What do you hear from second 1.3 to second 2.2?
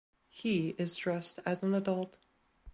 as an adult.